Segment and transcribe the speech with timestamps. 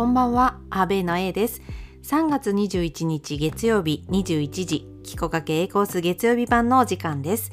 [0.00, 1.60] こんばんは、アベの A です。
[2.04, 7.52] 3月21日月曜日21時、キコかけ A コース月曜日版のお時間です。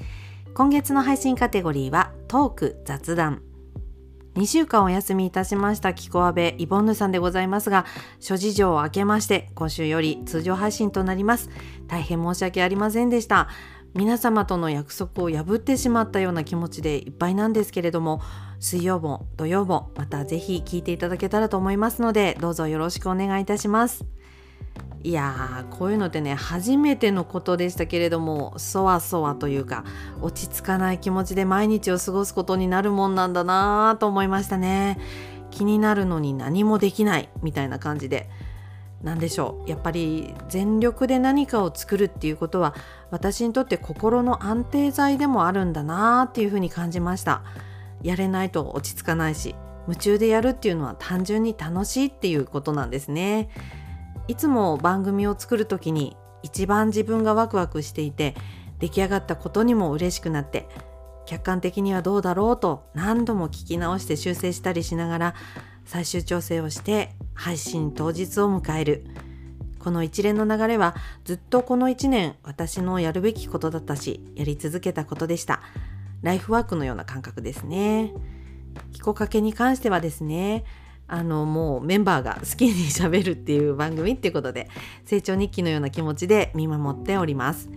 [0.54, 3.41] 今月の配信カテゴリーはトーク雑談。
[4.36, 7.86] 2週間お休みいたしましたキコアベイボンヌさんでございますが、
[8.21, 11.50] 諸事情を明けまして、今週より通常配信となります。
[11.88, 13.50] 大変申し訳ありませんでした。
[13.93, 18.21] 皆様との約束を破ってしまったような気持ちでいっぱいなんですけれども
[18.59, 24.05] 水曜も土曜もまたぜひ聞いていただけたらと思いますのでどうぞよろしくお願いいたします。
[25.04, 29.86] いやーこういうのってね初めてのことでしたけれどもそわそわというか
[30.21, 35.00] 落ち着かない気持ちで毎日を過ごすことになるもんなんだなーと思いましたね。
[35.50, 38.30] 気になるのに何もできないみたいな感じで
[39.03, 39.69] 何でしょう。
[39.69, 42.73] やっぱり全力で何かを作るっていうことは
[43.11, 47.44] 私にとって心の安定剤でもあるんだなっていうふうに感じました。
[48.03, 49.56] やれないと落ち着かないし
[49.88, 53.50] 夢中でやるっていうのは単純に楽しいっていうことなんですね。
[54.28, 58.36] いつも番組を作る時に一番自分がワクワクしていて
[58.80, 60.68] 出来上がったことにも嬉しくなって
[61.25, 65.36] 客観的にはどうだろうと何度も聞き直して修正したりしながら
[65.88, 69.06] 最終調整をして配信当日を迎える。
[69.80, 75.62] この一連の流れはずっとこの1年私のやるべきことだったしやり続けたことでした。
[76.22, 78.14] ライフワークのような感覚ですね。
[78.92, 80.66] キコかけに関してはですね
[81.08, 84.70] あのもうメンバーが好きにしゃべるっていう番組っていうことで
[85.06, 87.70] 成長日記のような気持ちで見守っております。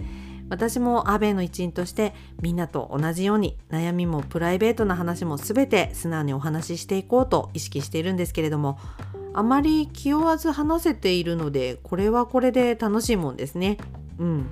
[0.51, 2.13] 私もアベの一員として
[2.43, 8.79] みんなと同じように悩みもプライベートな話も全て素直にお話ししていこうと意識しているんですけれども
[9.33, 13.79] あまり気負わず話せているのでこれはこれで楽しいもんですね。
[14.19, 14.51] うん。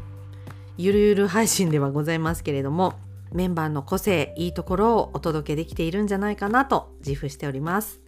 [0.77, 2.95] ゆるゆる配信ではございますけれども
[3.33, 8.01] メンバーの個性いいところをお届けできているんじゃないかなと自負しております。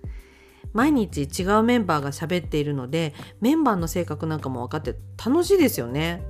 [0.72, 4.94] 毎日違うメンバーが喋っているのでメンバーの性格なんかも分かって
[5.24, 6.22] 楽しいですよね。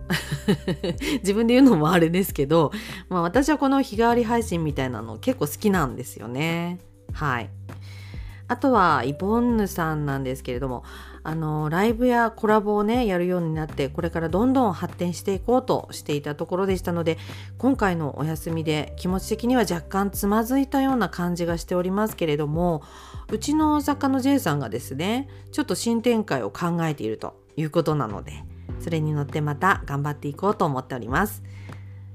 [1.22, 2.72] 自分で言うのもあれですけど、
[3.08, 6.78] まあ、私はこの日替わり配信みたいなの結構好きなんですよね。
[7.12, 7.50] はい。
[8.48, 10.82] あとはイボンヌさんなんですけれども
[11.22, 17.19] あのライブやコラボをねやるようになってこれからどんどん発展していこうとしていたところでしたので
[17.58, 22.82] 今回のお休みで気持ち的には若干つまずいたような感じがしておりますけれども
[23.30, 28.32] うちの作家の J さんがですねちょっと新展開を考えているということなので
[28.80, 31.42] それに乗ってまた頑張っていこうと思っております。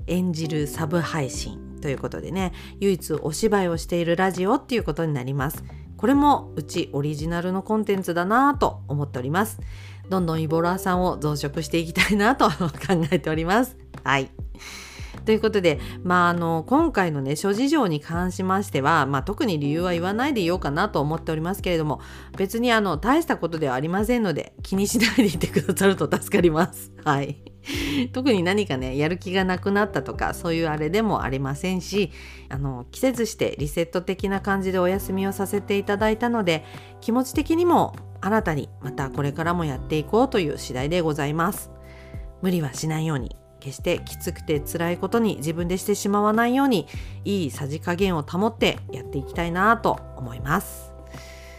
[0.07, 5.63] 演じるサブ配信ということでね唯一お芝居をしているラジオっていうことになります。
[5.97, 9.59] これもうちオリジナルのコンテンツだなぁと思っております。
[10.09, 13.77] どんどんイボラーさんを増殖していきたいなぁと考えております。
[14.03, 14.29] はい。
[15.25, 21.99] ということで、まあ、あの今回のね諸事情に関しましては、まあ、特に理由は言わないでいようかなと思っておりますけれども
[22.37, 26.91] 別にあの大したことではありませんので気にしないでいてくださると助かります。
[27.03, 27.37] はい。
[28.13, 32.11] 特に何かねやる気がなくなったとかそういうあれでもありませんし
[32.47, 36.63] あの季節してリセット的な感じでお休みをさせていただいたので
[37.01, 41.71] 気持ち的にも新たにまたこれからもやっていこうという次第でございます
[42.43, 43.35] 無理はしないように
[43.65, 46.87] 決してきつくて辛いことに自分でしてしまわないように
[47.23, 50.93] いいさじ加減を保ってやっていきたいなと思います。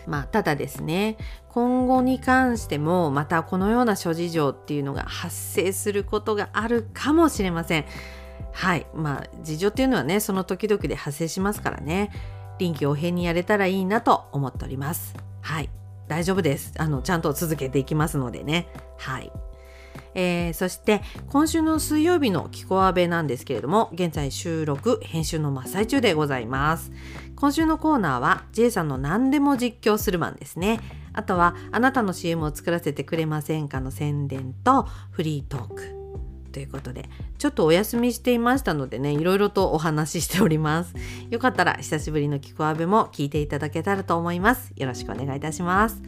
[0.06, 1.17] まあ、ただですね
[1.49, 7.84] 今後に関してもまたこのような諸事情っていうのが発生することがあるかもしれません。
[8.53, 8.87] はい。
[8.94, 12.12] まあ事情っていうのはねその時々で発生しますからね。
[12.59, 15.15] 臨機応変にやれたらいいなと思っております。
[15.41, 15.71] はい。
[16.06, 16.73] 大丈夫です。
[16.78, 18.69] あのちゃんと続けていきますのでね。
[18.97, 19.33] はい。
[20.16, 26.91] えー、そして今週の水曜日の「キコアベ」なんですけれども現在収録編集の真っ最中でございます。
[27.37, 30.81] 今週のコーナーは J さんの何でも実況するマンですね。
[31.12, 35.97] あとはあなたの CM を作らせてくれませんかの宣伝とフリートーク
[36.50, 40.94] ということでちょっとお休みしていましたのでねいろいろとお話ししております。
[41.28, 44.73] よかったら久しぶりのキコアベも聞いていただけたらと思います。
[44.76, 46.00] よろしくお願いいたします。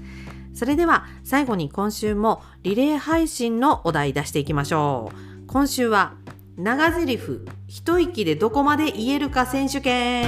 [0.58, 5.46] それでは最後に今週もリレー配信のお題出していきましょう。
[5.46, 6.14] 今週は
[6.56, 7.20] 長台詞
[7.68, 10.26] 一息でどこまで言えるか選手権。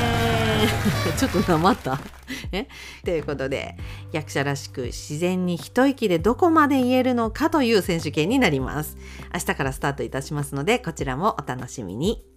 [1.19, 1.99] ちょっとなまった。
[2.53, 2.69] え？
[3.05, 3.77] ということで
[4.13, 8.97] 役者らしく自然に一息でどこまで言えるのかという選手権になります。
[9.35, 12.30] 明日からスタートいたしますのでこちらもお楽しみに。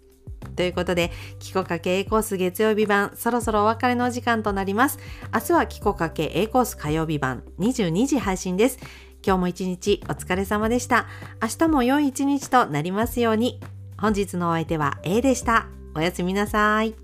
[0.55, 4.99] ということで、キコかけ A コース月曜日版、そろそろお別れの時間となります。
[5.33, 8.79] 明日はキコかけ A コース火曜日版、22時配信です。
[9.25, 11.07] 今日も一日お疲れ様でした。
[11.41, 13.59] 明日も良い一日となりますように。
[13.97, 15.67] 本日のお相手は A でした。
[15.95, 17.02] おやすみなさい。